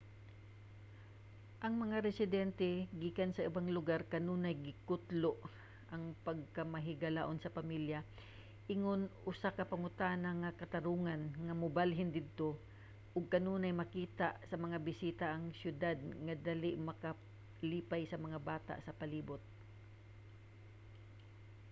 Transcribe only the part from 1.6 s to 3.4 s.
ang mga residente gikan